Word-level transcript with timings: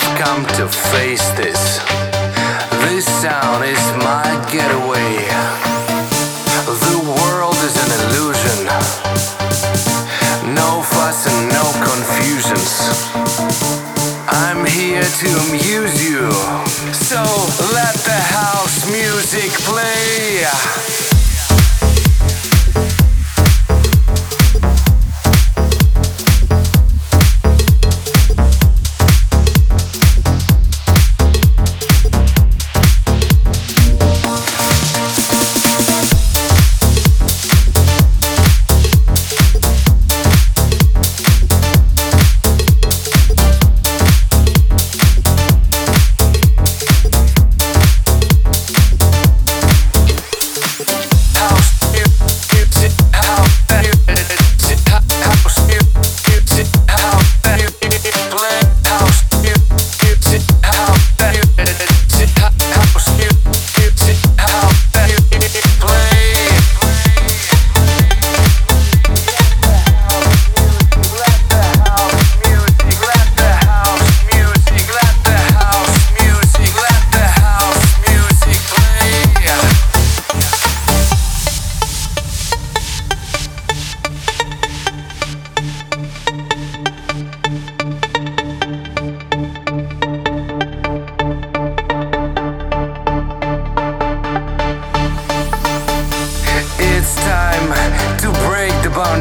I've 0.00 0.18
come 0.18 0.46
to 0.58 0.68
face 0.68 1.28
this. 1.30 1.78
This 2.82 3.04
sound 3.04 3.64
is 3.64 3.82
my 3.98 4.26
getaway. 4.50 5.26
The 6.86 6.98
world 7.18 7.56
is 7.66 7.74
an 7.84 7.90
illusion, 7.98 8.58
no 10.54 10.82
fuss 10.82 11.26
and 11.26 11.48
no 11.50 11.64
confusions. 11.82 13.02
I'm 14.28 14.64
here 14.66 15.02
to 15.02 15.28
amuse 15.48 16.08
you, 16.08 16.30
so 16.92 17.22
let 17.74 17.94
the 18.06 18.20
house 18.30 18.86
music 18.90 19.50
play. 19.66 20.97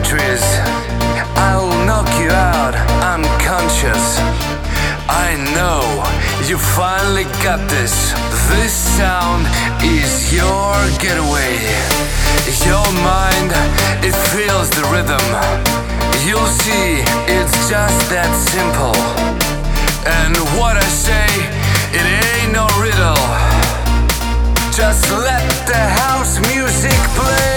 The. 0.08 0.44
I'll 1.36 1.68
knock 1.86 2.08
you 2.16 2.32
out 2.32 2.76
unconscious. 3.14 4.20
I 5.12 5.36
know 5.52 5.84
you 6.48 6.58
finally 6.58 7.26
got 7.44 7.60
this. 7.68 8.16
This 8.48 8.72
sound 8.72 9.44
is 9.84 10.32
your 10.32 10.72
getaway. 11.04 11.60
Your 12.64 12.88
mind, 13.04 13.52
it 14.00 14.16
feels 14.32 14.70
the 14.72 14.88
rhythm. 14.96 15.28
You'll 16.24 16.54
see, 16.64 17.04
it's 17.28 17.58
just 17.68 18.00
that 18.08 18.32
simple. 18.32 18.96
And 20.08 20.38
what 20.56 20.78
I 20.78 20.88
say, 20.88 21.28
it 21.92 22.06
ain't 22.24 22.54
no 22.56 22.68
riddle. 22.80 23.24
Just 24.72 25.04
let 25.12 25.44
the 25.68 25.84
house 26.00 26.40
music 26.48 26.96
play. 27.20 27.57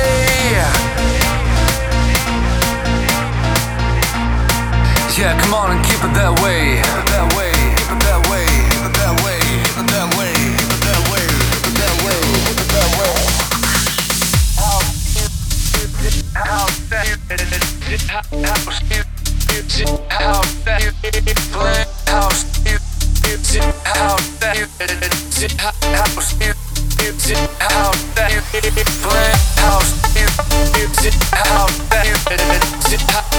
And 5.71 5.85
keep 5.85 6.03
it 6.03 6.13
that 6.15 6.35
way. 6.43 6.83
Keep 6.83 6.99
it 6.99 7.07
that 7.15 7.27
way. 7.37 7.53
Keep 7.79 7.91
it 7.91 8.01
that 8.03 8.21
way. 8.31 8.45
Keep 8.71 8.87
it 8.87 8.95
that 8.99 9.15
way. 9.23 9.39
Keep 9.67 9.79
it 9.79 9.91
that 9.91 10.11
way. 10.19 10.33
Keep 10.51 10.71
it 10.71 10.83
that 10.87 11.03
way. 11.11 11.27
Keep 11.63 11.71
it 11.71 11.79
that 11.79 11.95
way. 12.03 12.19
Keep 12.45 12.59
it 12.59 12.69
that 12.71 12.91
way. 12.91 13.15
Music. 16.01 16.27
House 18.05 18.81
music. 18.91 19.87
House 20.11 20.51
music. 20.67 21.27
Play 21.53 21.85
house 22.07 22.43
music. 22.65 23.63
House 23.85 24.27
music. 24.41 25.53
House 25.61 26.35
music 26.39 26.71
house 27.61 28.03
that 28.15 28.31
play 29.01 29.33
house 29.57 29.91
music, 30.75 31.15
house 31.33 31.79
that 31.89 32.05
music, 32.05 33.30